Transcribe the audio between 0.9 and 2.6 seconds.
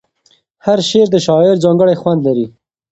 د شاعر ځانګړی خوند لري.